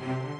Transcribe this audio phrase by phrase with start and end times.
[0.00, 0.39] Thank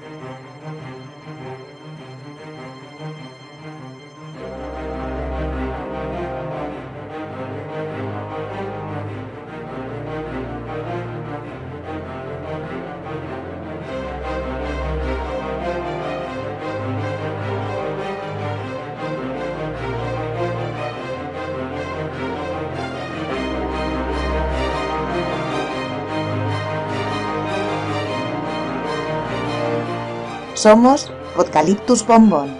[30.61, 32.55] Somos Podcaliptus Bombón,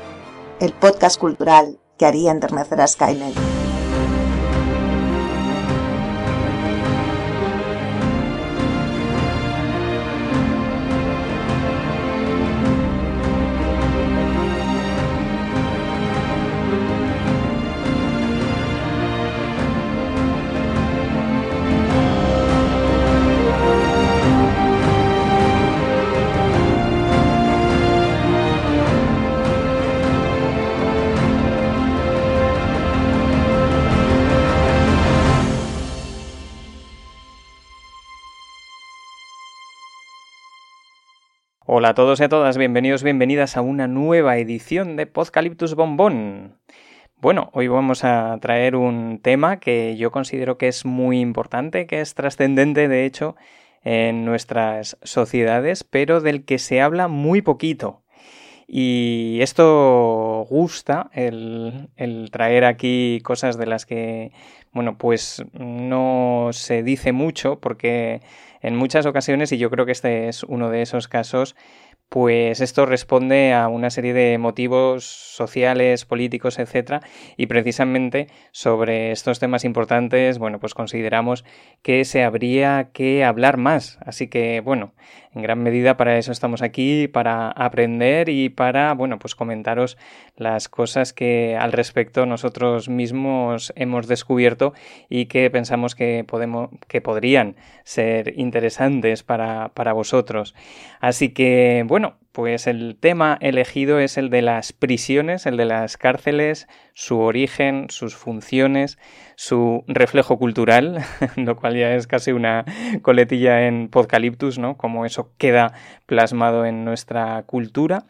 [0.59, 3.50] el podcast cultural que haría enternecer a Skynet.
[41.81, 46.59] Hola a todos y a todas, bienvenidos, bienvenidas a una nueva edición de Podcaliptus Bombón.
[47.17, 51.99] Bueno, hoy vamos a traer un tema que yo considero que es muy importante, que
[51.99, 53.35] es trascendente de hecho
[53.81, 58.03] en nuestras sociedades, pero del que se habla muy poquito.
[58.67, 64.33] Y esto gusta, el, el, traer aquí cosas de las que,
[64.71, 68.21] bueno, pues no se dice mucho porque
[68.61, 71.55] en muchas ocasiones, y yo creo que este es uno de esos casos,
[72.09, 76.99] pues esto responde a una serie de motivos sociales, políticos, etcétera,
[77.37, 81.45] y precisamente sobre estos temas importantes, bueno, pues consideramos
[81.81, 83.97] que se habría que hablar más.
[84.05, 84.93] Así que, bueno,
[85.33, 89.97] en gran medida para eso estamos aquí, para aprender y para, bueno, pues comentaros
[90.35, 94.73] las cosas que al respecto nosotros mismos hemos descubierto
[95.09, 100.53] y que pensamos que podemos, que podrían ser interesantes para, para vosotros.
[100.99, 105.97] Así que, bueno, pues el tema elegido es el de las prisiones, el de las
[105.97, 108.97] cárceles, su origen, sus funciones,
[109.35, 111.03] su reflejo cultural,
[111.35, 112.65] lo cual ya es casi una
[113.01, 114.77] coletilla en Podcaliptus, ¿no?
[114.77, 115.73] Como eso queda
[116.05, 118.05] plasmado en nuestra cultura.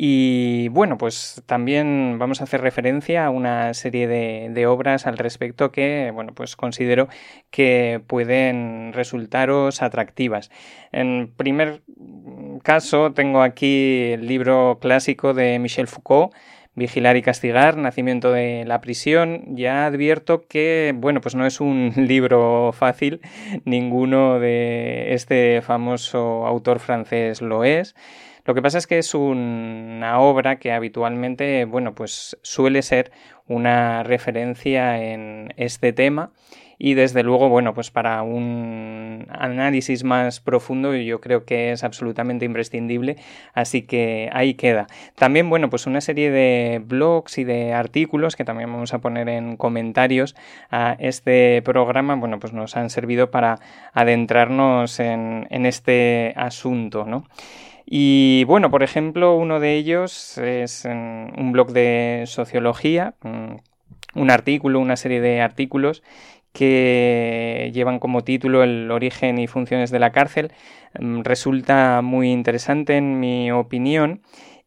[0.00, 5.72] Y bueno, pues también vamos a hacer referencia a una serie de, obras al respecto
[5.72, 7.08] que, bueno, pues considero
[7.50, 10.52] que pueden resultaros atractivas.
[10.92, 11.82] En primer
[12.62, 16.32] caso, tengo aquí el libro clásico de Michel Foucault,
[16.76, 19.56] Vigilar y castigar, nacimiento de la prisión.
[19.56, 23.20] Ya advierto que, bueno, pues no es un libro fácil,
[23.64, 27.96] ninguno de este famoso autor francés lo es.
[28.48, 33.12] Lo que pasa es que es una obra que habitualmente, bueno, pues suele ser
[33.46, 36.30] una referencia en este tema
[36.78, 42.46] y desde luego, bueno, pues para un análisis más profundo yo creo que es absolutamente
[42.46, 43.18] imprescindible,
[43.52, 44.86] así que ahí queda.
[45.16, 49.28] También, bueno, pues una serie de blogs y de artículos que también vamos a poner
[49.28, 50.34] en comentarios
[50.70, 53.58] a este programa, bueno, pues nos han servido para
[53.92, 57.24] adentrarnos en, en este asunto, ¿no?
[57.90, 63.14] Y bueno, por ejemplo, uno de ellos es un blog de sociología,
[64.14, 66.02] un artículo, una serie de artículos
[66.52, 70.52] que llevan como título el origen y funciones de la cárcel.
[70.92, 74.20] Resulta muy interesante en mi opinión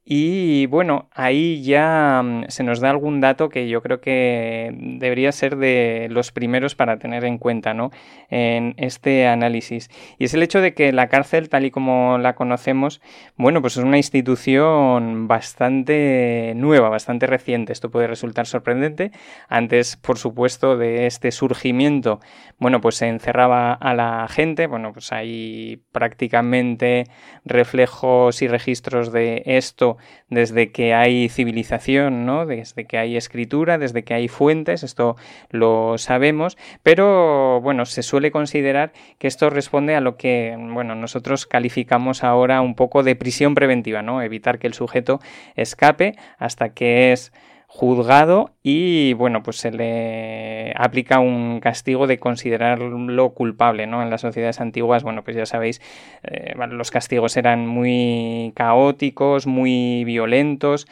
[0.04, 5.32] y bueno, ahí ya mm, se nos da algún dato que yo creo que debería
[5.32, 7.92] ser de los primeros para tener en cuenta ¿no?
[8.30, 9.90] en este análisis.
[10.18, 13.00] Y es el hecho de que la cárcel, tal y como la conocemos,
[13.36, 17.72] bueno, pues es una institución bastante nueva, bastante reciente.
[17.72, 19.12] Esto puede resultar sorprendente.
[19.50, 22.20] Antes, por supuesto, de este surgimiento,
[22.58, 24.66] bueno, pues se encerraba a la gente.
[24.66, 27.06] Bueno, pues hay prácticamente
[27.46, 29.91] reflejos y registros de esto
[30.30, 32.46] desde que hay civilización, ¿no?
[32.46, 35.16] Desde que hay escritura, desde que hay fuentes, esto
[35.50, 41.46] lo sabemos, pero bueno, se suele considerar que esto responde a lo que, bueno, nosotros
[41.46, 44.22] calificamos ahora un poco de prisión preventiva, ¿no?
[44.22, 45.20] Evitar que el sujeto
[45.56, 47.32] escape hasta que es
[47.74, 54.20] juzgado y bueno pues se le aplica un castigo de considerarlo culpable no en las
[54.20, 55.82] sociedades antiguas bueno pues ya sabéis
[56.24, 60.86] eh, los castigos eran muy caóticos muy violentos.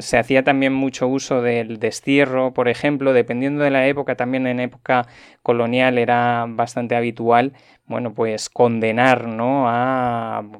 [0.00, 4.58] Se hacía también mucho uso del destierro por ejemplo dependiendo de la época también en
[4.58, 5.06] época
[5.42, 7.52] colonial era bastante habitual
[7.86, 9.66] bueno, pues condenar ¿no?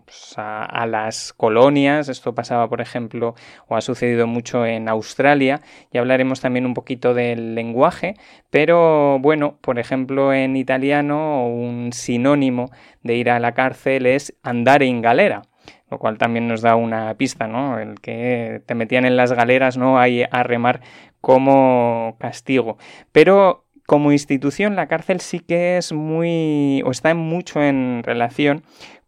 [0.04, 2.08] Pues, a, a, las colonias.
[2.08, 3.34] Esto pasaba, por ejemplo,
[3.68, 5.60] o ha sucedido mucho en Australia.
[5.92, 8.14] Y hablaremos también un poquito del lenguaje.
[8.50, 12.70] Pero bueno, por ejemplo, en italiano un sinónimo
[13.02, 15.42] de ir a la cárcel es andar en galera
[15.90, 17.78] lo cual también nos da una pista, ¿no?
[17.78, 20.00] El que te metían en las galeras, ¿no?
[20.00, 20.80] Ahí a remar
[21.20, 22.78] como castigo.
[23.12, 28.62] Pero como institución la cárcel sí que es muy o está mucho en relación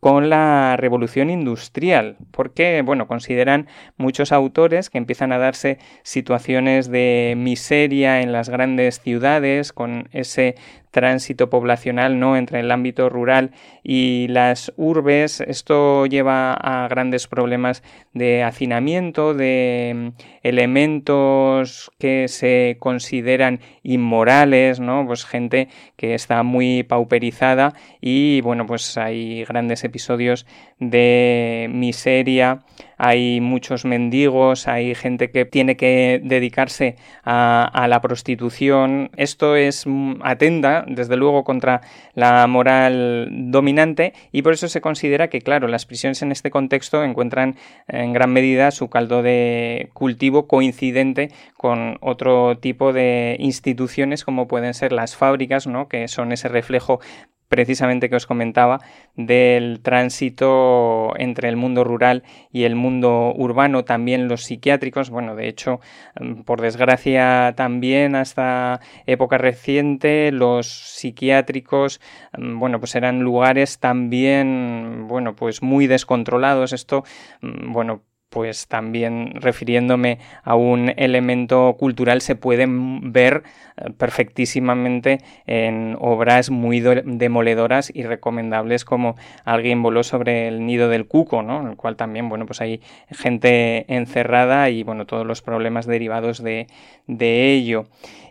[0.06, 3.66] con la revolución industrial, porque bueno, consideran
[3.96, 10.54] muchos autores que empiezan a darse situaciones de miseria en las grandes ciudades con ese
[10.92, 12.38] tránsito poblacional ¿no?
[12.38, 13.50] entre el ámbito rural
[13.82, 15.42] y las urbes.
[15.42, 17.82] Esto lleva a grandes problemas
[18.14, 25.04] de hacinamiento, de mm, elementos que se consideran inmorales, ¿no?
[25.06, 29.95] Pues gente que está muy pauperizada y bueno, pues hay grandes episodios
[30.78, 32.60] de miseria,
[32.98, 39.10] hay muchos mendigos, hay gente que tiene que dedicarse a, la prostitución.
[39.16, 41.82] Esto es mm, atenda, desde luego, contra
[42.14, 47.04] la moral dominante y por eso se considera que, claro, las prisiones en este contexto
[47.04, 47.56] encuentran
[47.88, 54.74] en gran medida su caldo de cultivo coincidente con otro tipo de instituciones como pueden
[54.74, 55.88] ser las fábricas, ¿no?
[55.88, 57.00] que son ese reflejo
[57.48, 58.80] precisamente que os comentaba
[59.14, 65.48] del tránsito entre el mundo rural y el mundo urbano, también los psiquiátricos, bueno, de
[65.48, 65.80] hecho,
[66.20, 72.00] mm, por desgracia también hasta época reciente los psiquiátricos,
[72.36, 77.04] mm, bueno, pues eran lugares también, bueno, pues muy descontrolados, esto,
[77.40, 78.02] mm, bueno,
[78.36, 83.44] pues también refiriéndome a un elemento cultural se pueden ver
[83.78, 89.16] eh, perfectísimamente en obras muy demoledoras y recomendables como
[89.46, 91.62] Alguien voló sobre el nido del cuco, ¿no?
[91.62, 96.42] En el cual también, bueno, pues hay gente encerrada y, bueno, todos los problemas derivados
[96.42, 96.66] de,
[97.06, 97.86] de ello.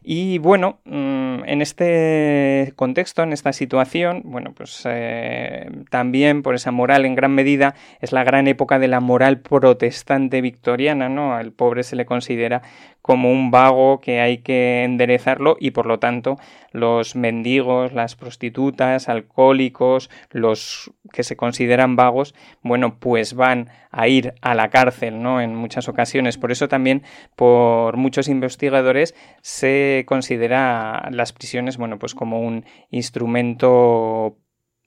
[0.08, 6.70] Y bueno, mm, en este contexto, en esta situación, bueno, pues eh, también por esa
[6.70, 11.34] moral en gran medida es la gran época de la moral protestante victoriana, ¿no?
[11.34, 12.62] Al pobre se le considera
[13.02, 16.38] como un vago que hay que enderezarlo y por lo tanto
[16.72, 24.34] los mendigos, las prostitutas, alcohólicos, los que se consideran vagos, bueno, pues van a ir
[24.42, 25.40] a la cárcel, ¿no?
[25.40, 26.40] En muchas ocasiones.
[26.40, 27.04] Por eso también
[27.36, 29.14] por muchos investigadores
[29.44, 34.38] se considera las prisiones, bueno, pues como un instrumento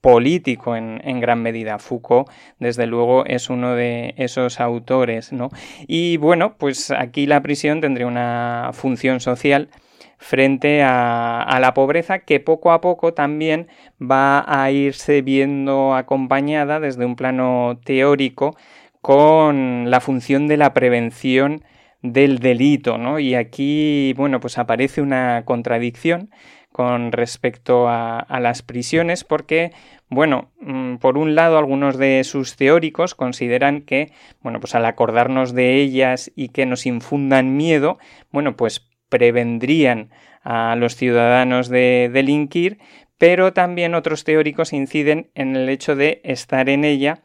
[0.01, 1.79] político en, gran medida.
[1.79, 2.29] Foucault,
[2.59, 5.49] desde luego, es uno de esos autores, ¿no?
[5.87, 9.69] Y bueno, pues aquí la prisión tendría una función social
[10.17, 13.67] frente a, la pobreza que poco a poco también
[13.99, 18.55] va a irse viendo acompañada desde un plano teórico
[19.01, 21.63] con la función de la prevención
[22.01, 23.19] del delito, ¿no?
[23.19, 26.29] Y aquí, bueno, pues aparece una contradicción
[26.71, 29.71] con respecto a, las prisiones porque,
[30.09, 35.53] bueno, mm, por un lado algunos de sus teóricos consideran que, bueno, pues al acordarnos
[35.53, 37.97] de ellas y que nos infundan miedo,
[38.31, 40.11] bueno, pues prevendrían
[40.43, 42.77] a los ciudadanos de delinquir,
[43.17, 47.23] pero también otros teóricos inciden en el hecho de estar en ella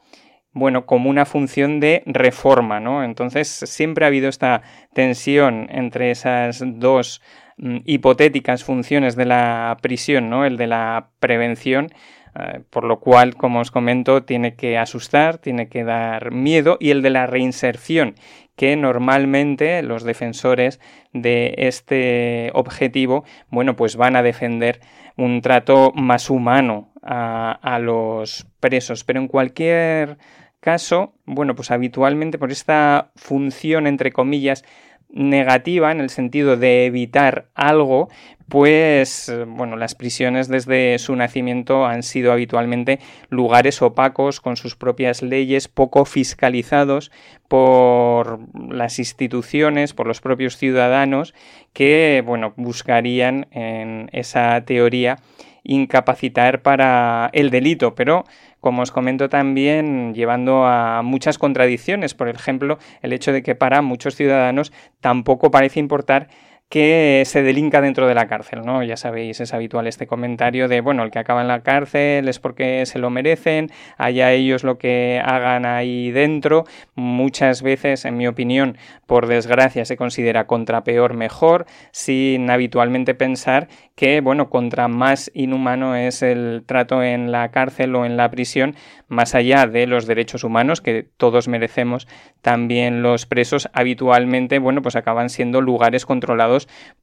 [0.54, 3.04] bueno, como una función de reforma, ¿no?
[3.04, 4.62] Entonces siempre ha habido esta
[4.94, 7.20] tensión entre esas dos
[7.56, 10.44] Mm, hipotéticas funciones de la prisión, ¿no?
[10.44, 11.92] El de la prevención,
[12.34, 16.90] eh, por lo cual, como os comento, tiene que asustar, tiene que dar miedo, y
[16.90, 18.16] el de la reinserción,
[18.56, 20.80] que normalmente los defensores
[21.12, 24.80] de este objetivo, bueno, pues van a defender
[25.16, 29.04] un trato más humano a, a los presos.
[29.04, 30.18] Pero en cualquier
[30.64, 34.64] caso, bueno, pues habitualmente por esta función, entre comillas,
[35.10, 38.08] negativa en el sentido de evitar algo,
[38.48, 45.20] pues bueno, las prisiones desde su nacimiento han sido habitualmente lugares opacos con sus propias
[45.20, 47.12] leyes, poco fiscalizados
[47.46, 48.40] por
[48.72, 51.34] las instituciones, por los propios ciudadanos
[51.74, 55.18] que bueno, buscarían en esa teoría
[55.64, 58.24] incapacitar para el delito, pero
[58.64, 63.82] como os comento también llevando a muchas contradicciones, por ejemplo, el hecho de que para
[63.82, 66.28] muchos ciudadanos tampoco parece importar
[66.68, 68.82] que se delinca dentro de la cárcel, ¿no?
[68.82, 72.38] Ya sabéis, es habitual este comentario de, bueno, el que acaba en la cárcel es
[72.38, 78.26] porque se lo merecen, allá ellos lo que hagan ahí dentro, muchas veces, en mi
[78.26, 85.30] opinión, por desgracia, se considera contra peor mejor, sin habitualmente pensar que, bueno, contra más
[85.34, 88.74] inhumano es el trato en la cárcel o en la prisión,
[89.06, 92.08] más allá de los derechos humanos que todos merecemos,
[92.42, 96.53] también los presos habitualmente, bueno, pues acaban siendo lugares controlados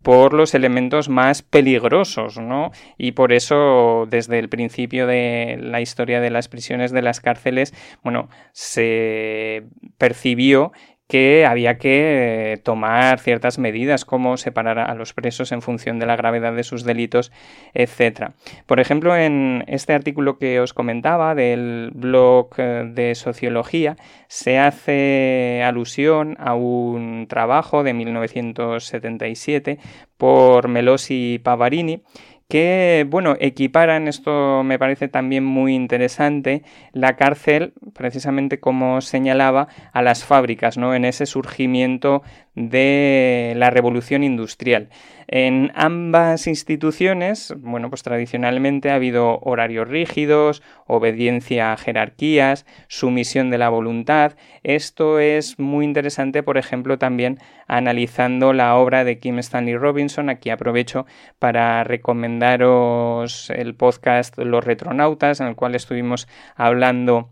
[0.02, 2.72] por los elementos más peligrosos, ¿no?
[2.98, 7.74] Y por eso, desde el principio de la historia de las prisiones, de las cárceles,
[8.04, 9.64] bueno, se
[9.98, 10.72] percibió
[11.12, 16.16] que había que tomar ciertas medidas, como separar a los presos en función de la
[16.16, 17.34] gravedad de sus delitos,
[17.74, 18.30] etc.
[18.66, 23.98] Por ejemplo, en este artículo que os comentaba del blog eh, de sociología,
[24.30, 29.80] se hace alusión a un trabajo de 1977
[30.16, 32.04] por Melosi Pavarini,
[32.52, 40.02] que, bueno, equiparan, esto me parece también muy interesante, la cárcel, precisamente como señalaba, a
[40.02, 40.94] las fábricas, ¿no?
[40.94, 42.24] En ese surgimiento
[42.56, 44.90] de la revolución industrial.
[45.28, 53.58] En ambas instituciones, bueno, pues tradicionalmente ha habido horarios rígidos, obediencia a jerarquías, sumisión de
[53.58, 54.34] la voluntad.
[54.64, 60.30] Esto es muy interesante, por ejemplo, también analizando la obra de Kim Stanley Robinson.
[60.30, 61.06] Aquí aprovecho
[61.40, 66.28] para recomendaros el podcast Los Retronautas, en el cual estuvimos
[66.58, 67.30] hablando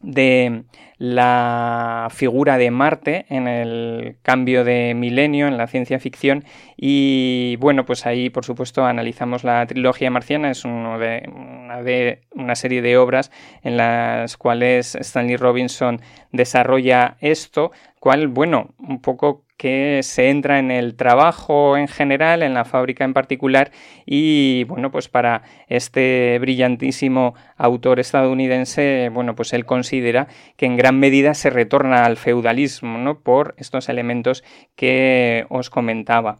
[0.00, 0.64] de
[0.98, 6.44] la figura de Marte en el cambio de milenio en la ciencia ficción.
[6.76, 10.50] Y bueno pues ahí por supuesto analizamos la trilogía marciana.
[10.50, 13.30] Es uno de, una, de, una serie de obras
[13.62, 16.00] en las cuales Stanley Robinson
[16.32, 22.54] desarrolla esto cual bueno un poco que se entra en el trabajo en general, en
[22.54, 23.70] la fábrica en particular,
[24.04, 30.98] y bueno, pues para este brillantísimo autor estadounidense, bueno, pues él considera que en gran
[30.98, 33.20] medida se retorna al feudalismo, ¿no?
[33.20, 34.44] Por estos elementos
[34.74, 36.38] que os comentaba.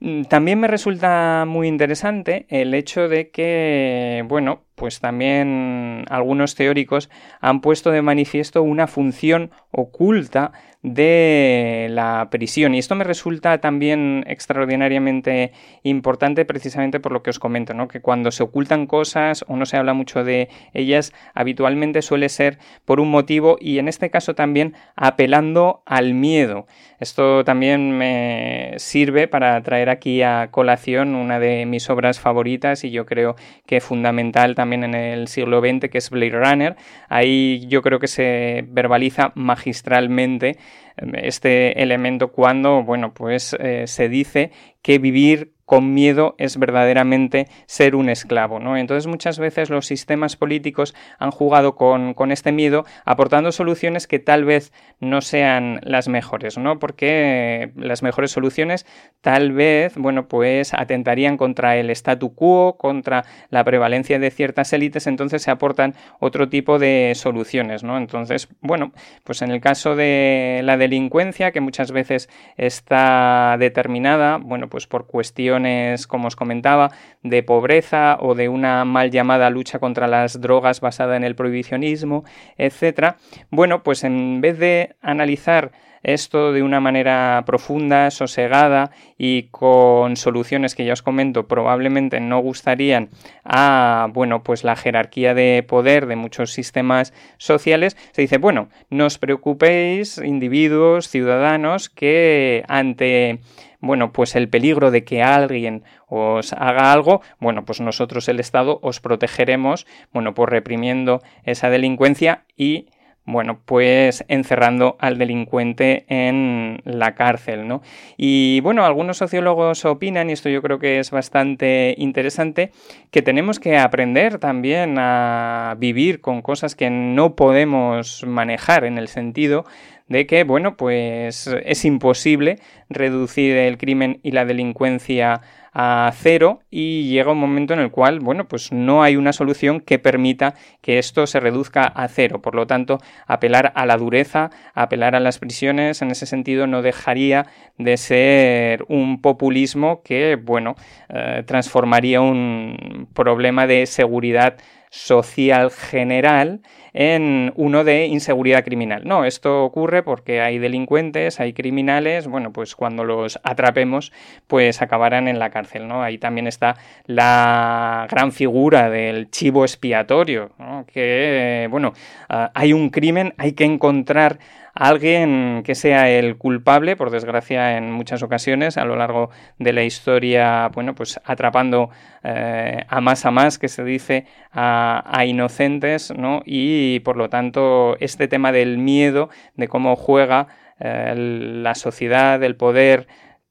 [0.00, 7.10] Mm, también me resulta muy interesante el hecho de que, bueno, pues también algunos teóricos
[7.42, 12.74] han puesto de manifiesto una función oculta de la prisión.
[12.74, 17.88] Y esto me resulta también extraordinariamente importante precisamente por lo que os comento, ¿no?
[17.88, 22.58] que cuando se ocultan cosas o no se habla mucho de ellas, habitualmente suele ser
[22.86, 26.66] por un motivo y en este caso también apelando al miedo.
[26.98, 32.90] Esto también me sirve para traer aquí a colación una de mis obras favoritas y
[32.90, 36.76] yo creo que fundamental también en el siglo XX, que es Blade Runner.
[37.08, 40.56] Ahí yo creo que se verbaliza magistralmente
[40.96, 44.50] este elemento cuando, bueno, pues eh, se dice
[44.82, 48.58] que vivir con miedo es verdaderamente ser un esclavo.
[48.58, 48.76] ¿no?
[48.76, 54.44] Entonces muchas veces los sistemas políticos han jugado con, este miedo aportando soluciones que tal
[54.44, 56.80] vez no sean las mejores, ¿no?
[56.80, 58.84] porque las mejores soluciones
[59.20, 65.06] tal vez bueno, pues atentarían contra el statu quo, contra la prevalencia de ciertas élites,
[65.06, 67.84] entonces se aportan otro tipo de soluciones.
[67.84, 67.96] ¿no?
[67.96, 68.90] Entonces, bueno,
[69.22, 75.06] pues en el caso de la delincuencia, que muchas veces está determinada, bueno, pues por
[75.06, 76.90] cuestiones como os comentaba,
[77.22, 82.24] de pobreza o de una mal llamada lucha contra las drogas basada en el prohibicionismo,
[82.56, 83.16] etcétera.
[83.50, 85.72] Bueno, pues en vez de analizar
[86.02, 92.40] esto de una manera profunda, sosegada y con soluciones que ya os comento probablemente no
[92.40, 93.10] gustarían
[93.44, 99.06] a bueno pues la jerarquía de poder de muchos sistemas sociales se dice bueno no
[99.06, 103.40] os preocupéis individuos ciudadanos que ante
[103.80, 108.78] bueno, pues el peligro de que alguien os haga algo, bueno, pues nosotros el Estado
[108.82, 112.88] os protegeremos, bueno, pues reprimiendo esa delincuencia y
[113.24, 117.82] bueno, pues encerrando al delincuente en la cárcel, ¿no?
[118.16, 122.72] Y bueno, algunos sociólogos opinan, y esto yo creo que es bastante interesante,
[123.10, 129.08] que tenemos que aprender también a vivir con cosas que no podemos manejar en el
[129.08, 129.64] sentido
[130.10, 132.58] de que, bueno, pues es imposible
[132.90, 135.40] reducir el crimen y la delincuencia
[135.72, 139.80] a cero y llega un momento en el cual, bueno, pues no hay una solución
[139.80, 142.42] que permita que esto se reduzca a cero.
[142.42, 142.98] Por lo tanto,
[143.28, 147.46] apelar a la dureza, apelar a las prisiones, en ese sentido no dejaría
[147.78, 150.74] de ser un populismo que, bueno,
[151.08, 154.56] eh, transformaría un problema de seguridad
[154.90, 156.62] social general
[156.92, 159.02] en uno de inseguridad criminal.
[159.04, 164.12] No, esto ocurre porque hay delincuentes, hay criminales, bueno, pues cuando los atrapemos,
[164.46, 166.02] pues acabarán en la cárcel, ¿no?
[166.02, 170.50] Ahí también está la gran figura del chivo expiatorio,
[170.92, 171.92] que, bueno,
[172.28, 174.38] ah, hay un crimen, hay que encontrar
[174.74, 179.84] alguien que sea el culpable, por desgracia en muchas ocasiones a lo largo de la
[179.84, 181.90] historia, bueno, pues atrapando
[182.22, 186.42] eh, a más a más, que se dice, a, inocentes, ¿no?
[186.44, 190.48] Y por lo tanto, este tema del miedo, de cómo juega
[190.78, 193.06] eh, la sociedad, el poder,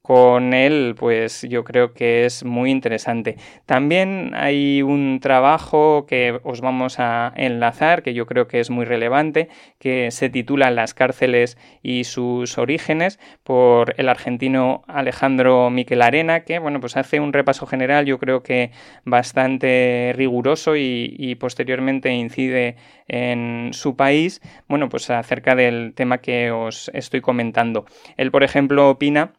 [0.09, 3.37] con él, pues yo creo que es muy interesante.
[3.67, 8.85] También hay un trabajo que os vamos a enlazar, que yo creo que es muy
[8.85, 16.39] relevante, que se titula Las cárceles y sus orígenes, por el argentino Alejandro Miquel Arena,
[16.39, 18.71] que bueno, pues hace un repaso general, yo creo que
[19.05, 26.49] bastante riguroso y, y posteriormente incide en su país, bueno, pues acerca del tema que
[26.49, 27.85] os estoy comentando.
[28.17, 29.33] Él, por ejemplo, opina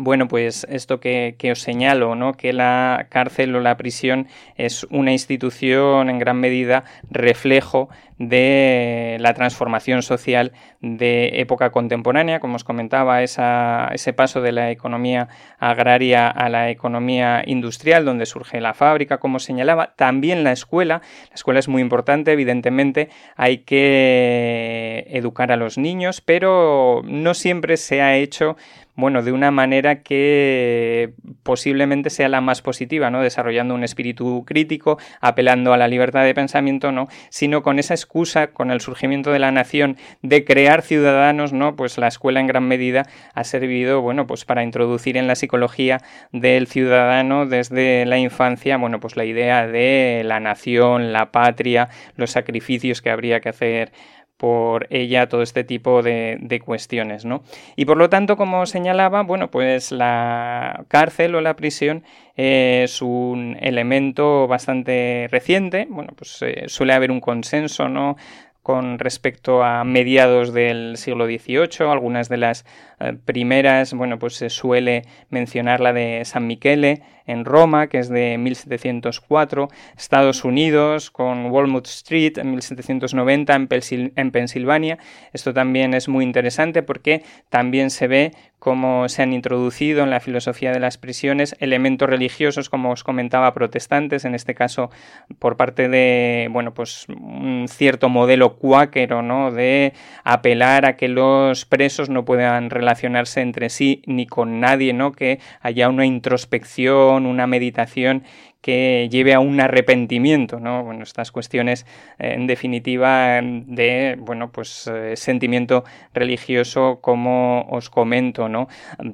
[0.00, 2.32] bueno, pues esto que, os señalo, ¿no?
[2.32, 7.90] que la cárcel o la prisión es una institución en gran medida reflejo
[8.20, 15.28] de la transformación social de época contemporánea, como os comentaba, ese paso de la economía
[15.58, 21.00] agraria a la economía industrial, donde surge la fábrica, como señalaba, también la escuela.
[21.30, 27.78] La escuela es muy importante, evidentemente, hay que educar a los niños, pero no siempre
[27.78, 28.56] se ha hecho
[28.96, 33.22] bueno, de una manera que posiblemente sea la más positiva, ¿no?
[33.22, 37.08] Desarrollando un espíritu crítico, apelando a la libertad de pensamiento, ¿no?
[37.30, 41.76] Sino con esa excusa, con el surgimiento de la nación, de crear ciudadanos, ¿no?
[41.76, 46.00] Pues la escuela en gran medida ha servido, bueno, pues para introducir en la psicología
[46.32, 52.32] del ciudadano desde la infancia, bueno, pues la idea de la nación, la patria, los
[52.32, 53.92] sacrificios que habría que hacer
[54.40, 57.42] por ella todo este tipo de, cuestiones, ¿no?
[57.76, 62.04] Y por lo tanto, como señalaba, bueno, pues la cárcel o la prisión
[62.36, 68.16] es un elemento bastante reciente, bueno, pues eh, suele haber un consenso, ¿no?
[68.62, 71.90] con respecto a mediados del siglo XVIII.
[71.90, 72.64] Algunas de las
[73.00, 78.08] eh, primeras, bueno, pues se suele mencionar la de San Michele en Roma, que es
[78.08, 84.98] de 1704, Estados Unidos con Walnut Street en 1790 en, en Pensilvania.
[85.32, 90.20] Esto también es muy interesante porque también se ve cómo se han introducido en la
[90.20, 94.90] filosofía de las prisiones elementos religiosos, como os comentaba, protestantes, en este caso
[95.38, 99.50] por parte de, bueno, pues un cierto modelo cuáquero, ¿no?
[99.50, 105.12] De apelar a que los presos no puedan relacionarse entre sí ni con nadie, ¿no?
[105.12, 108.24] Que haya una introspección una meditación
[108.60, 110.84] que lleve a un arrepentimiento, ¿no?
[110.84, 111.86] Bueno, estas cuestiones,
[112.18, 118.68] eh, en definitiva, de, bueno, pues eh, sentimiento religioso, como os comento, ¿no?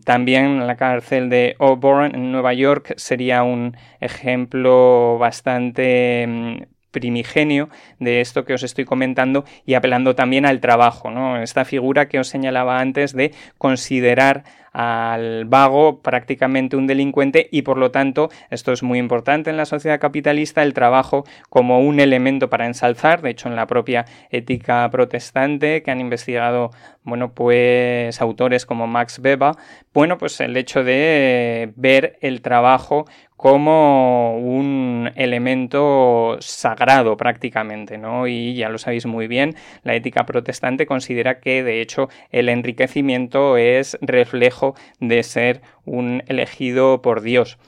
[0.04, 8.22] También la cárcel de Auburn en Nueva York sería un ejemplo bastante mm, primigenio de
[8.22, 11.42] esto que os estoy comentando y apelando también al trabajo, ¿no?
[11.42, 14.44] Esta figura que os señalaba antes de considerar
[14.76, 19.64] al vago prácticamente un delincuente y por lo tanto esto es muy importante en la
[19.64, 24.86] sociedad capitalista el trabajo como un elemento para ensalzar de hecho en la propia ética
[24.90, 26.72] protestante que han investigado
[27.04, 29.52] bueno pues autores como Max Weber
[29.94, 33.06] bueno pues el hecho de ver el trabajo
[33.36, 38.26] como un elemento sagrado prácticamente, ¿no?
[38.26, 43.56] Y ya lo sabéis muy bien, la ética protestante considera que de hecho el enriquecimiento
[43.56, 47.58] es reflejo de ser un elegido por Dios.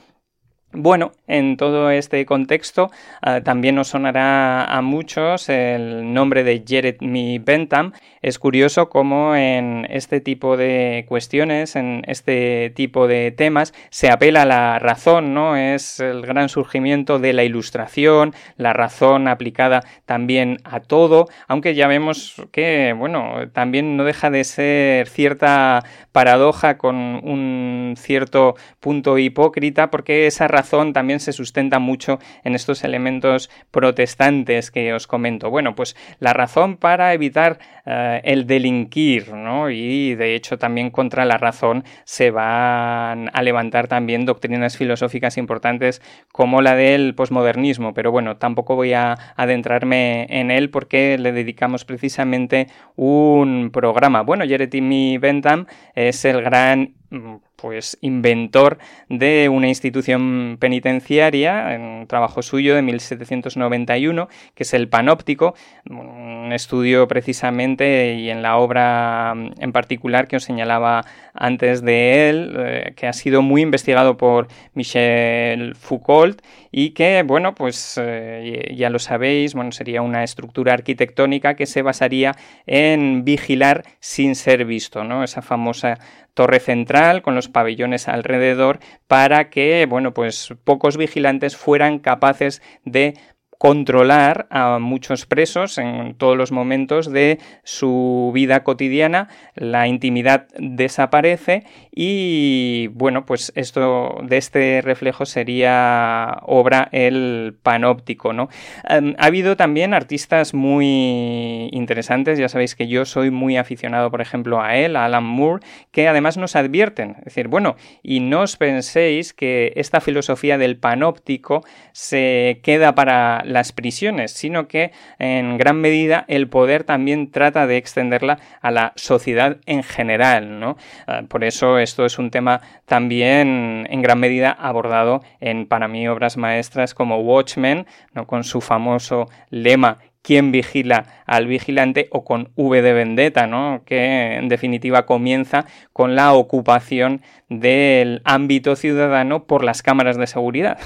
[0.71, 2.91] Bueno, en todo este contexto
[3.25, 7.93] uh, también nos sonará a muchos el nombre de Jeremy Bentham.
[8.21, 14.43] Es curioso cómo en este tipo de cuestiones, en este tipo de temas, se apela
[14.43, 15.55] a la razón, ¿no?
[15.55, 21.87] Es el gran surgimiento de la ilustración, la razón aplicada también a todo, aunque ya
[21.87, 29.89] vemos que, bueno, también no deja de ser cierta paradoja con un cierto punto hipócrita,
[29.89, 30.58] porque esa razón
[30.93, 35.49] también se sustenta mucho en estos elementos protestantes que os comento.
[35.49, 39.69] Bueno, pues la razón para evitar uh, el delinquir, ¿no?
[39.69, 46.01] Y de hecho también contra la razón se van a levantar también doctrinas filosóficas importantes
[46.31, 51.85] como la del posmodernismo, pero bueno, tampoco voy a adentrarme en él porque le dedicamos
[51.85, 54.21] precisamente un programa.
[54.21, 58.77] Bueno, Jeremy Bentham es el gran mm, pues inventor
[59.09, 65.55] de una institución penitenciaria, en un trabajo suyo de 1791, que es el panóptico,
[65.89, 72.55] un estudio precisamente y en la obra en particular que os señalaba antes de él,
[72.57, 76.41] eh, que ha sido muy investigado por Michel Foucault
[76.71, 81.81] y que, bueno, pues eh, ya lo sabéis, bueno, sería una estructura arquitectónica que se
[81.81, 82.35] basaría
[82.67, 85.23] en vigilar sin ser visto, ¿no?
[85.23, 85.97] Esa famosa
[86.33, 93.15] torre central con los pabellones alrededor para que, bueno, pues pocos vigilantes fueran capaces de
[93.59, 101.65] controlar a muchos presos en todos los momentos de su vida cotidiana, la intimidad desaparece
[101.93, 108.47] y bueno, pues esto de este reflejo sería obra el panóptico, ¿no?
[108.89, 114.21] Um, ha habido también artistas muy interesantes, ya sabéis que yo soy muy aficionado, por
[114.21, 118.39] ejemplo, a él, a Alan Moore, que además nos advierten, es decir, bueno, y no
[118.39, 125.57] os penséis que esta filosofía del panóptico se queda para las prisiones, sino que en
[125.57, 130.77] gran medida el poder también trata de extenderla a la sociedad en general, ¿no?
[131.07, 136.07] Ah, por eso esto es un tema también en gran medida abordado en para mí
[136.07, 138.27] obras maestras como Watchmen, ¿no?
[138.27, 139.97] con su famoso lema
[140.29, 143.81] quién vigila al vigilante o con V de vendetta, ¿no?
[143.83, 150.77] que en definitiva comienza con la ocupación del ámbito ciudadano por las cámaras de seguridad.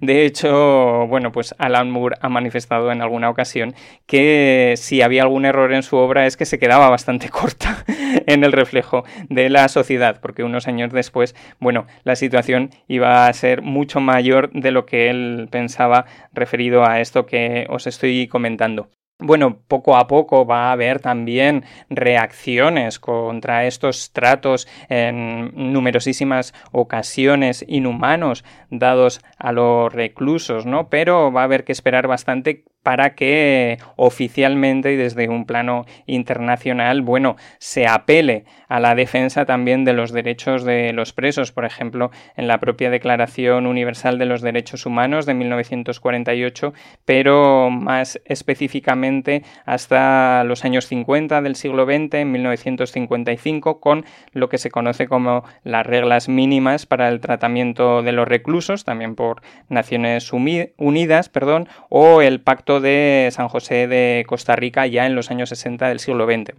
[0.00, 3.74] De hecho, bueno, pues Alan Moore ha manifestado en alguna ocasión
[4.06, 7.84] que si había algún error en su obra es que se quedaba bastante corta
[8.26, 13.32] en el reflejo de la sociedad, porque unos años después, bueno, la situación iba a
[13.34, 18.85] ser mucho mayor de lo que él pensaba referido a esto que os estoy comentando
[19.18, 27.64] bueno, poco a poco va a haber también reacciones contra estos tratos en numerosísimas ocasiones
[27.66, 30.90] inhumanos dados a los reclusos, ¿no?
[30.90, 37.02] Pero va a haber que esperar bastante para que oficialmente y desde un plano internacional,
[37.02, 42.12] bueno, se apele a la defensa también de los derechos de los presos, por ejemplo,
[42.36, 50.44] en la propia Declaración Universal de los Derechos Humanos de 1948, pero más específicamente hasta
[50.44, 55.84] los años 50 del siglo XX, en 1955, con lo que se conoce como las
[55.84, 62.40] reglas mínimas para el tratamiento de los reclusos, también por Naciones Unidas, perdón, o el
[62.40, 66.54] Pacto de San José de Costa Rica ya en los años 60 del siglo XX.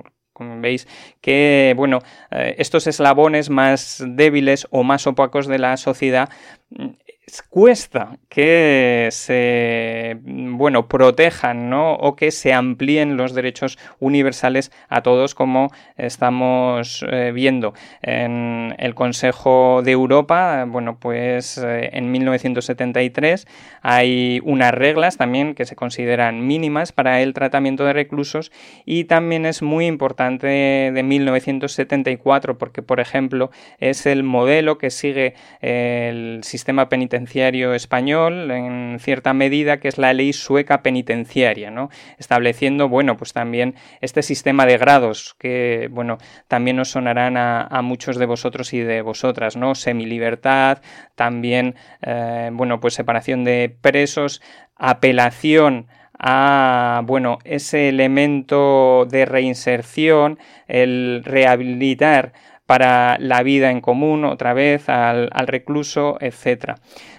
[0.61, 0.87] Veis
[1.21, 1.99] que, bueno,
[2.31, 6.29] eh, estos eslabones más débiles o más opacos de la sociedad
[7.49, 11.93] cuesta que se bueno protejan ¿no?
[11.95, 18.95] o que se amplíen los derechos universales a todos como estamos eh, viendo en el
[18.95, 23.45] Consejo de Europa bueno pues eh, en 1973
[23.81, 28.53] hay unas reglas también que se consideran mínimas para el tratamiento de reclusos
[28.85, 35.33] y también es muy importante de 1974 porque por ejemplo es el modelo que sigue
[35.59, 41.89] el sistema penitenciario penitenciario español en cierta medida, que es la ley sueca penitenciaria, ¿no?
[42.19, 48.17] Estableciendo, bueno, pues también este sistema de grados que, bueno, también nos sonarán a, muchos
[48.17, 49.73] de vosotros y de vosotras, ¿no?
[49.73, 50.79] Semilibertad,
[51.15, 54.41] también, eh, bueno, pues separación de presos,
[54.75, 55.87] apelación
[56.19, 62.33] a bueno ese elemento de reinserción el rehabilitar
[62.67, 66.73] para la vida en común, otra vez al, recluso, etc.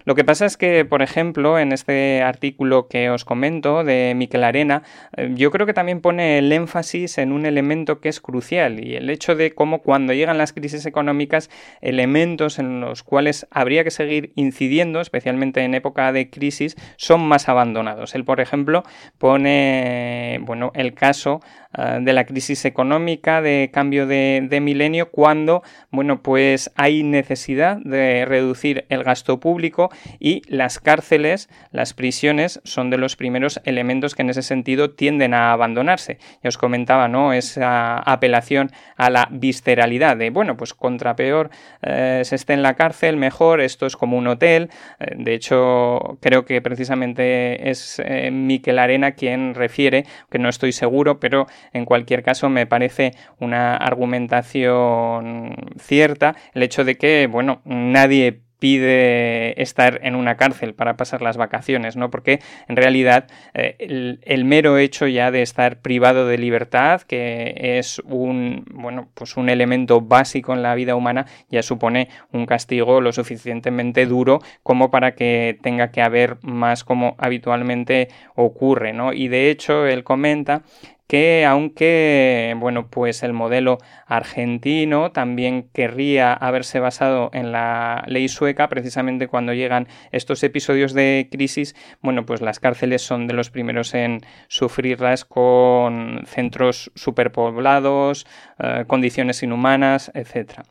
[0.04, 4.44] Lo que pasa es que, por ejemplo, en este artículo que os comento de Miquel
[4.44, 4.82] Arena,
[5.16, 8.94] eh, yo creo que también pone el énfasis en un elemento que es crucial y
[8.94, 11.48] el hecho de cómo cuando llegan las crisis económicas,
[11.80, 17.48] elementos en los cuales habría que seguir incidiendo, especialmente en época de crisis, son más
[17.48, 18.14] abandonados.
[18.14, 18.82] Él, por ejemplo,
[19.16, 21.40] pone bueno, el caso
[21.76, 28.24] eh, de la crisis económica, de cambio de, milenio, cuando bueno, pues hay necesidad de
[28.24, 34.22] reducir el gasto público y las cárceles, las prisiones, son de los primeros elementos que
[34.22, 36.18] en ese sentido tienden a abandonarse.
[36.42, 37.35] Ya os comentaba, ¿no?
[37.35, 41.50] Esa apelación a la visceralidad de, bueno, pues contra peor
[41.83, 44.70] eh, se esté en la cárcel, mejor, esto es como un hotel.
[45.00, 48.00] Eh, de hecho, creo que precisamente es
[48.33, 53.77] Miquel Arena quien refiere, que no estoy seguro, pero en cualquier caso, me parece una
[53.77, 61.23] argumentación cierta el hecho de que, bueno, nadie pide estar en una cárcel para pasar
[61.23, 62.11] las vacaciones, ¿no?
[62.11, 68.01] Porque en realidad eh, el, mero hecho ya de estar privado de libertad, que es
[68.05, 73.12] un bueno, pues un elemento básico en la vida humana, ya supone un castigo lo
[73.12, 79.12] suficientemente duro como para que tenga que haber más como habitualmente ocurre, ¿no?
[79.12, 80.62] Y de hecho él comenta
[81.09, 88.68] que aunque bueno pues el modelo argentino también querría haberse basado en la ley sueca
[88.68, 93.94] precisamente cuando llegan estos episodios de crisis bueno pues las cárceles son de los primeros
[93.94, 98.27] en sufrirlas con centros superpoblados
[98.59, 100.64] eh, condiciones inhumanas etcétera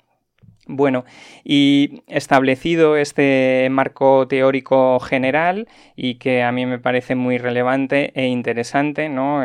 [0.67, 1.06] bueno,
[1.43, 8.27] y establecido este marco teórico general y que a mí me parece muy relevante e
[8.27, 9.43] interesante, ¿no?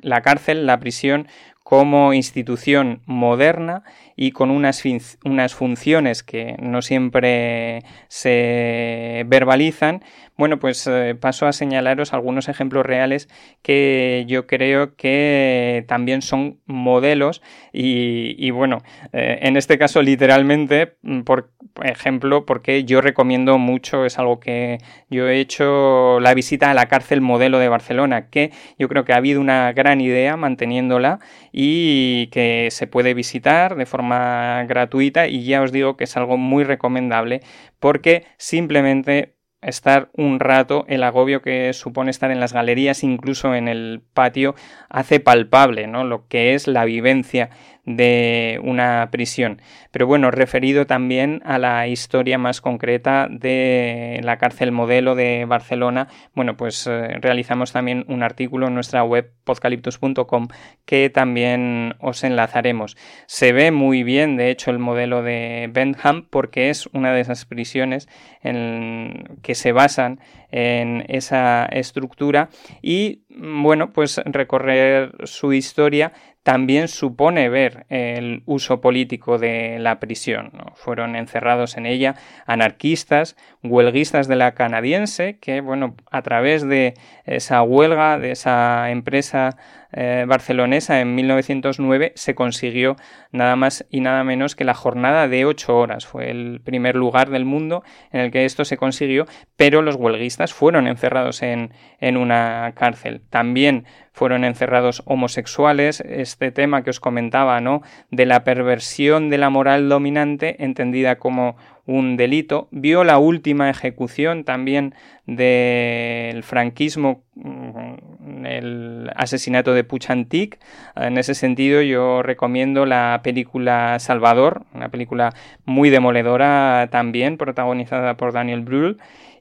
[0.00, 1.28] la cárcel, la prisión
[1.62, 3.82] como institución moderna
[4.20, 4.82] y con unas,
[5.24, 10.02] unas funciones que no siempre se verbalizan,
[10.36, 13.28] bueno, pues eh, paso a señalaros algunos ejemplos reales
[13.62, 18.78] que yo creo que también son modelos y, bueno,
[19.12, 21.50] eh, en este caso literalmente, mm, por
[21.84, 24.78] ejemplo, porque yo recomiendo mucho, es algo que
[25.10, 29.12] yo he hecho, la visita a la cárcel modelo de Barcelona, que yo creo que
[29.12, 31.20] ha habido una gran idea manteniéndola
[31.52, 36.36] y que se puede visitar de forma gratuita y ya os digo que es algo
[36.36, 37.40] muy recomendable
[37.78, 43.68] porque simplemente estar un rato, el agobio que supone estar en las galerías, incluso en
[43.68, 44.54] el patio,
[44.88, 46.04] hace palpable ¿no?
[46.04, 47.50] lo que es la vivencia
[47.88, 49.62] de una prisión.
[49.90, 56.08] Pero bueno, referido también a la historia más concreta de la cárcel modelo de Barcelona,
[56.34, 60.48] bueno, pues eh, realizamos también un artículo en nuestra web podcaliptus.com
[60.84, 62.96] que también os enlazaremos.
[63.26, 67.46] Se ve muy bien, de hecho, el modelo de Bentham porque es una de esas
[67.46, 68.06] prisiones
[68.42, 70.20] en que se basan
[70.50, 72.50] en esa estructura
[72.82, 76.12] y bueno, pues recorrer su historia
[76.48, 80.50] también supone ver el uso político de la prisión.
[80.76, 82.14] Fueron encerrados en ella
[82.46, 86.94] anarquistas, huelguistas de la canadiense, que, bueno, a través de
[87.26, 89.58] esa huelga, de esa empresa
[89.92, 92.96] eh, barcelonesa en 1909 se consiguió
[93.32, 96.06] nada más y nada menos que la jornada de ocho horas.
[96.06, 100.52] Fue el primer lugar del mundo en el que esto se consiguió, pero los huelguistas
[100.52, 103.22] fueron encerrados en, en una cárcel.
[103.30, 107.82] También fueron encerrados homosexuales, este tema que os comentaba, ¿no?
[108.10, 112.68] De la perversión de la moral dominante, entendida como un delito.
[112.70, 118.07] Vio la última ejecución también del franquismo, mm,
[118.46, 120.58] el asesinato de Puchantik.
[120.96, 128.32] En ese sentido, yo recomiendo la película Salvador, una película muy demoledora también, protagonizada por
[128.32, 128.98] Daniel Brühl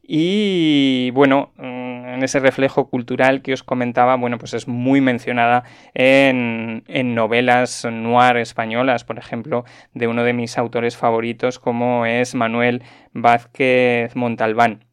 [0.09, 5.65] y bueno, mm, en ese reflejo cultural que os comentaba, bueno, pues es muy mencionada
[5.93, 12.35] en, en novelas noir españolas, por ejemplo, de uno de mis autores favoritos como es
[12.35, 14.86] Manuel Vázquez Montalbán.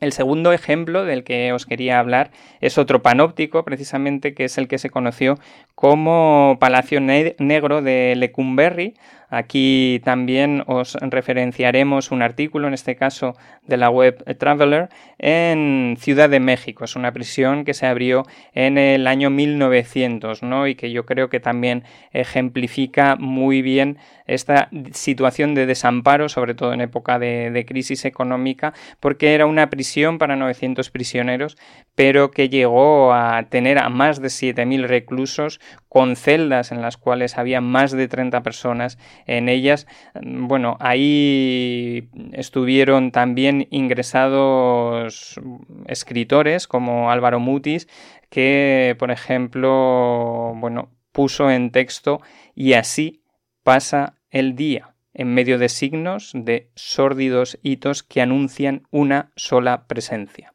[0.00, 2.30] El segundo ejemplo del que os quería hablar
[2.60, 5.38] es otro panóptico, precisamente, que es el que se conoció
[5.78, 8.94] como Palacio Negro de Lecumberri,
[9.30, 13.36] Aquí también os referenciaremos un artículo, en este caso
[13.66, 14.88] de la web Traveler,
[15.18, 16.84] en Ciudad de México.
[16.84, 20.66] Es una prisión que se abrió en el año 1900, ¿no?
[20.66, 26.72] Y que yo creo que también ejemplifica muy bien esta situación de desamparo, sobre todo
[26.72, 31.58] en época de, de crisis económica, porque era una prisión para 900 prisioneros,
[31.94, 37.38] pero que llegó a tener a más de 7.000 reclusos con celdas en las cuales
[37.38, 39.86] había más de 30 personas en ellas.
[40.22, 45.40] Bueno, ahí estuvieron también ingresados
[45.86, 47.88] escritores como Álvaro Mutis,
[48.30, 52.20] que, por ejemplo, bueno, puso en texto
[52.54, 53.22] y así
[53.62, 60.54] pasa el día en medio de signos de sórdidos hitos que anuncian una sola presencia.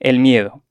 [0.00, 0.64] El miedo.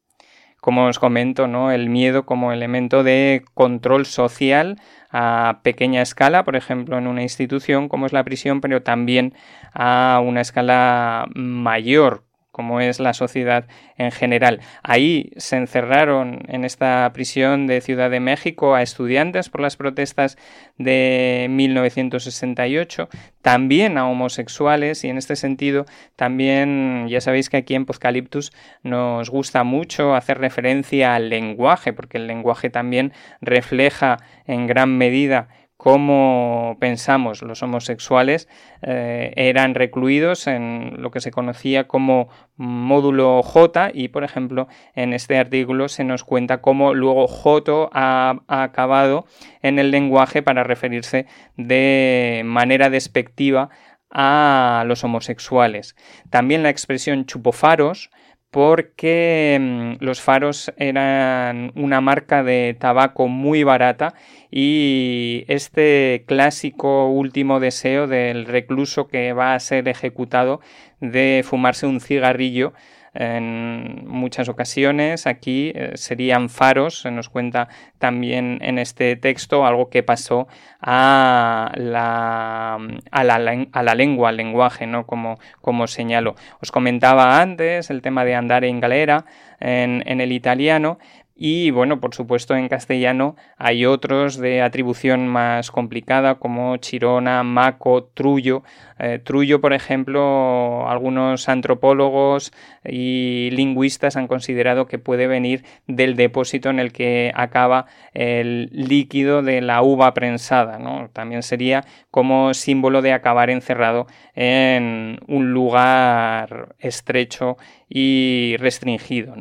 [0.62, 1.72] Como os comento, ¿no?
[1.72, 4.80] El miedo como elemento de control social
[5.12, 9.34] a pequeña escala, por ejemplo, en una institución como es la prisión, pero también
[9.74, 12.24] a una escala mayor,
[12.60, 13.67] como es la sociedad
[13.98, 14.60] en general.
[14.84, 20.38] Ahí se encerraron en esta prisión de Ciudad de México a estudiantes por las protestas
[20.78, 23.08] de 1968,
[23.41, 25.86] también a homosexuales y en este sentido
[26.17, 28.52] también ya sabéis que aquí en Pozcaliptus
[28.84, 34.17] nos gusta mucho hacer referencia al lenguaje, porque el lenguaje también refleja
[34.48, 35.48] en gran medida
[35.80, 38.50] cómo pensamos los homosexuales
[38.82, 45.13] eh, eran recluidos en lo que se conocía como módulo J y por ejemplo en
[45.13, 49.26] este artículo se nos cuenta cómo luego J ha, ha acabado
[49.62, 53.70] en el lenguaje para referirse de manera despectiva
[54.12, 55.96] a los homosexuales.
[56.30, 58.10] También la expresión chupofaros
[58.52, 64.14] porque mm, los faros eran una marca de tabaco muy barata
[64.52, 70.62] y este clásico último deseo del recluso que va a ser ejecutado
[71.00, 72.74] de fumarse un cigarrillo
[73.13, 75.28] en muchas ocasiones.
[75.28, 77.67] Aquí eh, serían faros, se nos cuenta
[77.98, 80.48] también en este texto algo que pasó
[80.82, 82.76] a la,
[83.12, 85.06] a la, a la lengua, al lenguaje, ¿no?
[85.06, 86.36] como, como señalo.
[86.62, 89.26] Os comentaba antes el tema de andar en galera
[89.60, 91.00] en, en el italiano
[91.41, 98.04] y bueno, por supuesto en castellano hay otros de atribución más complicada como Chirona, Maco,
[98.13, 98.63] Trullo.
[98.99, 102.52] Eh, Trullo, por ejemplo, algunos antropólogos
[102.84, 109.41] y lingüistas han considerado que puede venir del depósito en el que acaba el líquido
[109.41, 110.78] de la uva prensada.
[110.78, 111.10] ¿no?
[111.13, 117.56] También sería como símbolo de acabar encerrado en un lugar estrecho
[117.88, 119.38] y restringido.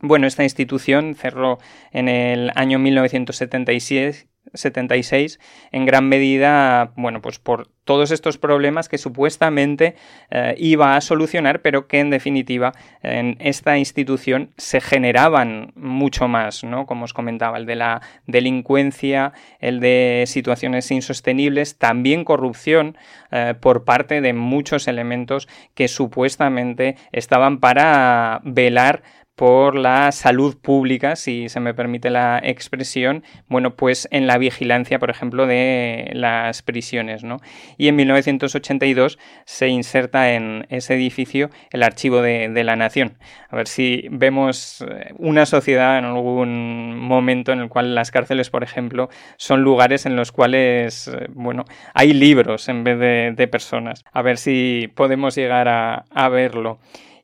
[0.00, 1.58] Bueno, esta institución cerró
[1.92, 5.38] en el año 1976 76
[5.72, 9.94] en gran medida, bueno, pues por todos estos problemas que supuestamente
[10.30, 16.64] eh, iba a solucionar, pero que en definitiva en esta institución se generaban mucho más,
[16.64, 16.84] ¿no?
[16.84, 22.98] Como os comentaba, el de la delincuencia, el de situaciones insostenibles, también corrupción
[23.30, 29.02] eh, por parte de muchos elementos que supuestamente estaban para velar
[29.38, 34.98] por la salud pública, si se me permite la expresión, bueno, pues en la vigilancia,
[34.98, 37.36] por ejemplo, de las prisiones, ¿no?
[37.76, 43.16] Y en 1982 se inserta en ese edificio el Archivo de, la Nación.
[43.48, 48.50] A ver si vemos eh, una sociedad en algún momento en el cual las cárceles,
[48.50, 54.04] por ejemplo, son lugares en los cuales, eh, bueno, hay libros en vez de, personas.
[54.12, 56.80] A ver si podemos llegar a verlo.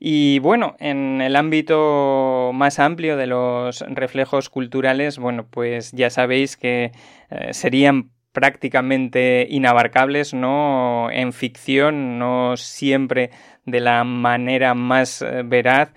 [0.07, 6.59] Y bueno, en el ámbito más amplio de los reflejos culturales, bueno, pues ya sabéis
[6.59, 6.93] que
[7.31, 11.11] eh, serían prácticamente inabarcables, ¿no?
[11.11, 13.31] En ficción, no siempre
[13.65, 15.95] de la manera más eh, veraz,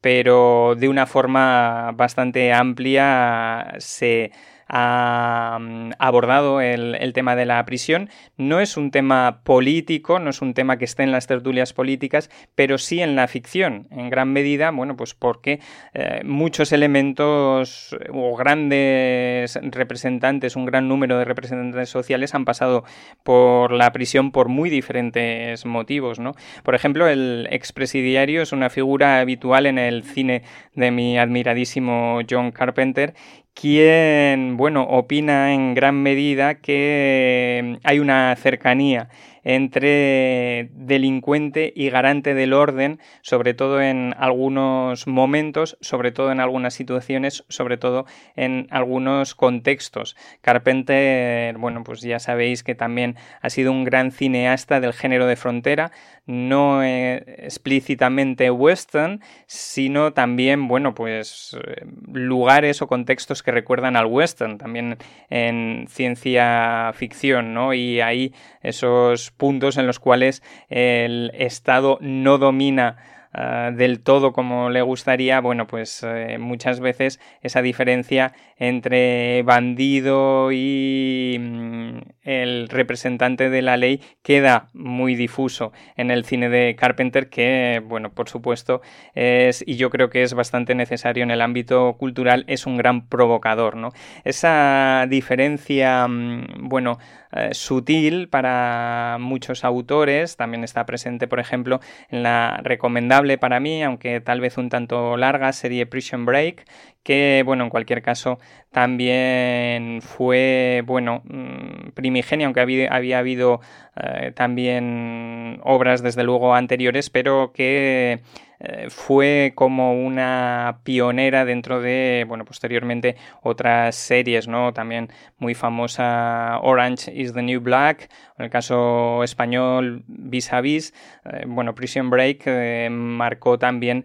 [0.00, 4.32] pero de una forma bastante amplia se
[4.72, 8.08] ha mm, abordado el, tema de la prisión.
[8.36, 12.30] No es un tema político, no es un tema que esté en las tertulias políticas,
[12.54, 15.60] pero sí en la ficción, en gran medida, bueno, pues porque
[15.92, 22.84] eh, muchos elementos eh, o grandes representantes, un gran número de representantes sociales han pasado
[23.24, 26.32] por la prisión por muy diferentes motivos, ¿no?
[26.62, 30.42] Por ejemplo, el expresidiario es una figura habitual en el cine
[30.74, 33.14] de mi admiradísimo John Carpenter
[33.60, 39.08] quien, bueno, opina en gran medida que hay una cercanía
[39.44, 46.74] entre delincuente y garante del orden, sobre todo en algunos momentos, sobre todo en algunas
[46.74, 50.16] situaciones, sobre todo en algunos contextos.
[50.40, 55.36] Carpenter, bueno, pues ya sabéis que también ha sido un gran cineasta del género de
[55.36, 55.92] frontera,
[56.26, 64.06] no eh, explícitamente western, sino también, bueno, pues eh, lugares o contextos que recuerdan al
[64.06, 64.96] western, también
[65.28, 67.74] en ciencia ficción, ¿no?
[67.74, 72.98] Y ahí esos puntos en los cuales el Estado no domina
[73.32, 80.52] ah, del todo como le gustaría, bueno, pues eh, muchas veces esa diferencia entre bandido
[80.52, 81.98] y mm,
[82.30, 88.12] el representante de la ley queda muy difuso en el cine de Carpenter que, bueno,
[88.12, 88.80] por supuesto
[89.14, 93.08] es, y yo creo que es bastante necesario en el ámbito cultural, es un gran
[93.08, 93.90] provocador, ¿no?
[94.24, 96.98] Esa diferencia, mm, bueno,
[97.32, 100.36] eh, sutil para muchos autores.
[100.36, 105.16] También está presente, por ejemplo, en la recomendable para mí, aunque tal vez un tanto
[105.16, 106.64] larga, serie Prison Break,
[107.02, 108.38] que, bueno, en cualquier caso
[108.70, 113.60] también fue, bueno, mm, primigenia, aunque había, había habido
[113.96, 118.20] eh, también obras, desde luego, anteriores, pero que
[118.60, 124.74] eh, fue como una pionera dentro de, bueno, posteriormente otras series, ¿no?
[124.74, 125.08] También
[125.38, 130.92] muy famosa Orange is the New Black, en el caso español Vis a Vis,
[131.24, 134.04] eh, bueno, Prison Break eh, marcó también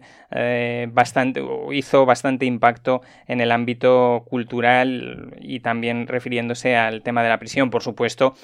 [0.88, 1.42] bastante,
[1.72, 7.70] hizo bastante impacto en el ámbito cultural y también refiriéndose al tema de la prisión.
[7.70, 8.34] Por supuesto,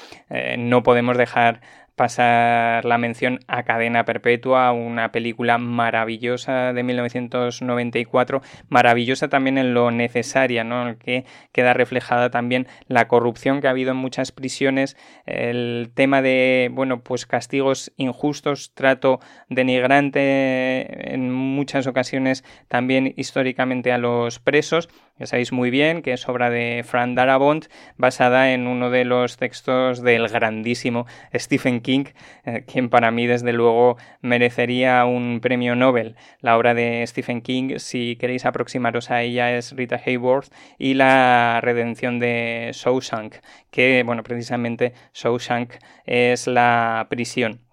[0.58, 1.60] no podemos dejar
[1.95, 9.90] pasar la mención a Cadena Perpetua, una película maravillosa de 1994, maravillosa también en lo
[9.90, 10.88] necesaria, ¿no?
[10.88, 16.22] En que queda reflejada también la corrupción que ha habido en muchas prisiones, el tema
[16.22, 24.88] de, bueno, pues castigos injustos, trato denigrante en muchas ocasiones también históricamente a los presos
[25.18, 27.66] ya sabéis muy bien que es obra de Frank Darabont,
[27.97, 32.05] basada en uno de los textos del grandísimo Stephen King,
[32.45, 36.16] eh, quien para mí desde luego merecería un premio Nobel.
[36.41, 41.61] La obra de Stephen King, si queréis aproximaros a ella, es Rita Hayworth y la
[41.62, 43.37] redención de Shawshank,
[43.70, 45.74] que bueno, precisamente Shawshank
[46.07, 47.72] es la prisión.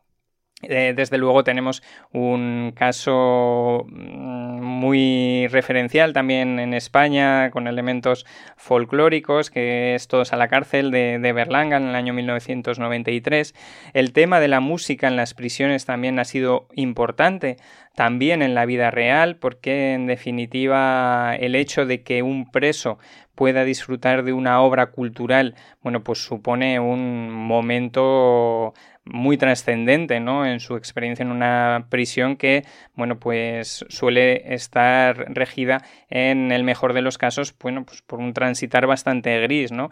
[0.61, 1.81] Eh, desde luego tenemos
[2.11, 8.25] un caso mm, muy referencial también en España con elementos
[8.57, 13.55] folclóricos que es Todos a la cárcel de, de, Berlanga en el año 1993.
[13.93, 17.55] El tema de la música en las prisiones también ha sido importante
[17.95, 22.97] también en la vida real porque en definitiva el hecho de que un preso
[23.39, 28.73] pueda disfrutar de una obra cultural, bueno, pues supone un momento
[29.05, 30.45] muy trascendente ¿no?
[30.45, 36.93] en su experiencia en una prisión que bueno pues suele estar regida en el mejor
[36.93, 39.89] de los casos bueno pues por un transitar bastante gris ¿no?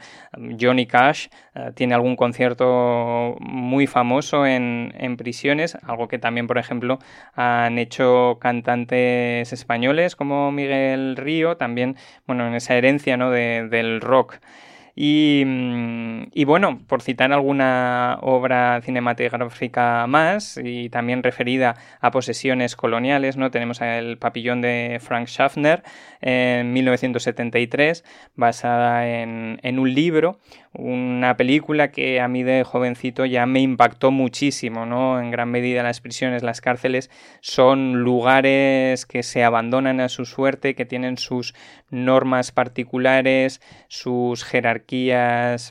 [0.59, 6.57] Johnny Cash eh, tiene algún concierto muy famoso en, en, prisiones algo que también por
[6.57, 6.99] ejemplo
[7.33, 11.97] han hecho cantantes españoles como Miguel Río también
[12.27, 13.31] bueno en esa herencia ¿no?
[13.31, 14.39] de, del rock
[14.99, 23.37] Mm, y, bueno, por citar alguna obra cinematográfica más y también referida a posesiones coloniales,
[23.37, 23.51] ¿no?
[23.51, 25.83] Tenemos el papillón de Frank Schaffner
[26.19, 28.03] en 1973,
[28.35, 30.39] basada en, en un libro
[30.77, 35.19] una película que a mí de jovencito ya me impactó muchísimo, ¿no?
[35.19, 37.09] En gran medida las prisiones, las cárceles
[37.41, 41.55] son lugares que se abandonan a su suerte, que tienen sus
[41.89, 44.86] normas particulares, sus jerarquías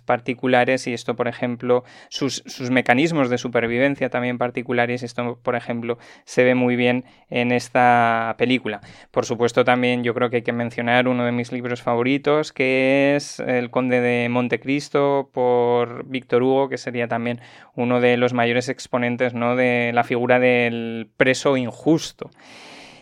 [0.04, 5.98] particulares y esto, por ejemplo, sus, sus mecanismos de supervivencia también particulares, esto, por ejemplo,
[6.24, 8.80] se ve muy bien en esta película.
[9.10, 13.16] Por supuesto, también yo creo que hay que mencionar uno de mis libros favoritos, que
[13.16, 17.40] es El Conde de Montecristo, por Víctor Hugo, que sería también
[17.74, 19.56] uno de los mayores exponentes ¿no?
[19.56, 22.30] de la figura del preso injusto.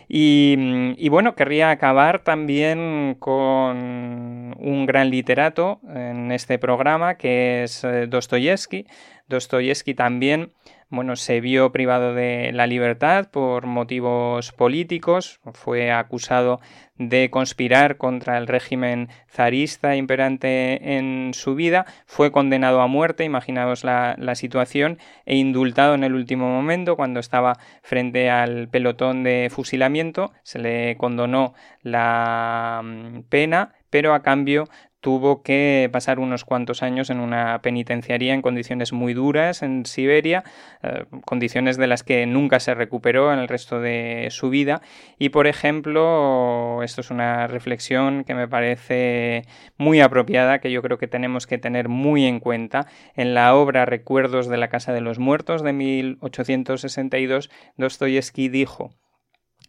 [0.07, 8.07] Y, bueno, querría acabar también con un gran literato en este programa, que es eh,
[8.07, 8.85] Dostoyevsky.
[9.27, 10.51] Dostoyevsky también
[10.89, 16.59] bueno, se vio privado de la libertad por motivos políticos, fue acusado
[16.97, 23.83] de conspirar contra el régimen zarista imperante en su vida, fue condenado a muerte, imaginaos
[23.83, 29.49] la, la, situación, e indultado en el último momento cuando estaba frente al pelotón de
[29.51, 34.65] fusilamiento, se le condonó la mm, pena, pero a cambio
[35.05, 40.43] tuvo que pasar unos cuantos años en una penitenciaría en condiciones muy duras en Siberia,
[40.81, 44.81] eh, condiciones de las que nunca se recuperó en el resto de su vida.
[45.19, 49.43] Y por ejemplo, esto es una reflexión que me parece
[49.77, 52.87] muy apropiada, que yo creo que tenemos que tener muy en cuenta.
[53.15, 58.89] En la obra Recuerdos de la Casa de los Muertos de 1862, Dostoyevsky dijo,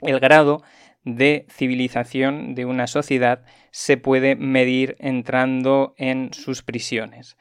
[0.00, 0.62] el grado
[1.06, 7.38] de civilización de una sociedad se puede medir entrando en sus prisiones.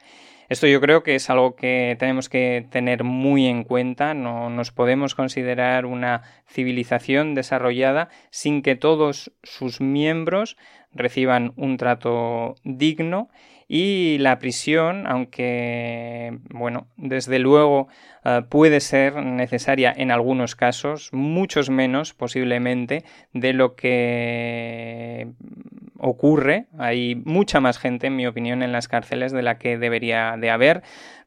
[0.48, 4.14] Esto yo creo que es algo que tenemos que tener muy en cuenta.
[4.14, 10.56] No nos podemos considerar una civilización desarrollada sin que todos sus miembros
[10.92, 13.28] reciban un trato digno
[13.68, 17.88] y la prisión, aunque, bueno, desde luego
[18.24, 25.28] eh, puede ser necesaria en algunos casos, muchos menos posiblemente de lo que
[25.98, 26.66] ocurre.
[26.78, 30.50] Hay mucha más gente, en mi opinión, en las cárceles de la que debería de
[30.50, 30.82] haber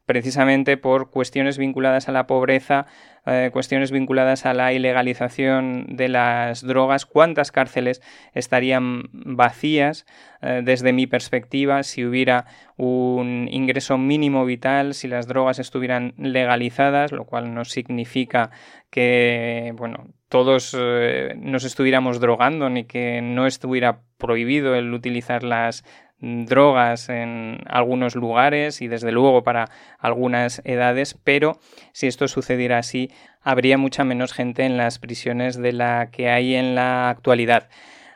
[0.09, 2.87] precisamente por cuestiones vinculadas a la pobreza,
[3.27, 8.01] eh, cuestiones vinculadas a la ilegalización de las drogas, cuántas cárceles
[8.33, 10.07] estarían vacías
[10.41, 17.11] eh, desde mi perspectiva si hubiera un ingreso mínimo vital, si las drogas estuvieran legalizadas,
[17.11, 18.49] lo cual no significa
[18.89, 25.83] que bueno, todos eh, nos estuviéramos drogando ni que no estuviera prohibido el utilizar las
[26.21, 31.59] drogas en algunos lugares y desde luego para algunas edades, pero
[31.93, 33.11] si esto sucediera así,
[33.41, 37.69] habría mucha menos gente en las prisiones de la que hay en la actualidad.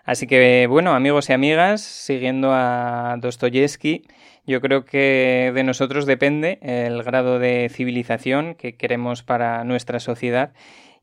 [0.04, 4.06] Así que bueno, amigos y amigas, siguiendo a Dostoyevsky,
[4.46, 10.52] yo creo que de nosotros depende el grado de civilización que queremos para nuestra sociedad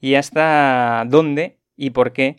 [0.01, 2.37] y hasta dónde y por qué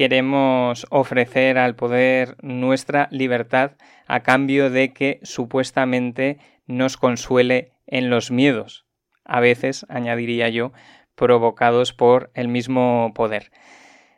[0.00, 3.72] queremos ofrecer al poder nuestra libertad
[4.06, 8.86] a cambio de que supuestamente nos consuele en los miedos,
[9.26, 10.72] a veces, añadiría yo,
[11.14, 13.52] provocados por el mismo poder.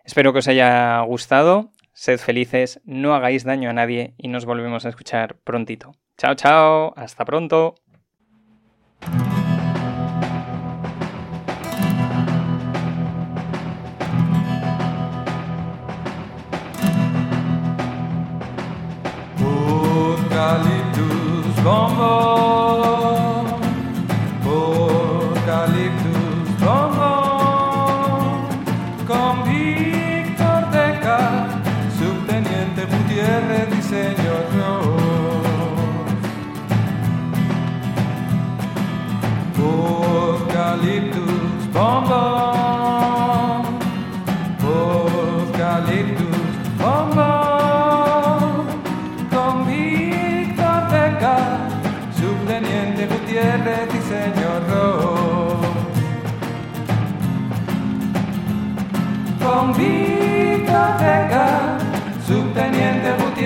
[0.04, 4.86] Espero que os haya gustado, sed felices, no hagáis daño a nadie y nos volvemos
[4.86, 5.96] a escuchar prontito.
[6.16, 7.74] Chao, chao, hasta pronto.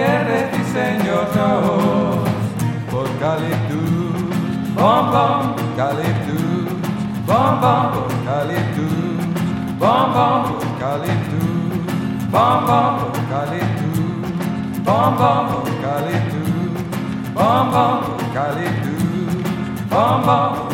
[0.06, 2.24] Subteniente Gutiérrez, diseño rojo.
[2.90, 6.72] Por Caliptus, bom bom, Caliptus,
[7.26, 9.26] bom bom, por Caliptus,
[9.78, 11.50] bom bom, por Caliptus,
[12.30, 14.04] bom bom, por Caliptus,
[14.84, 16.50] bom bom, por Caliptus,
[17.34, 18.96] bom bom, por Caliptus.
[19.90, 20.65] bum bum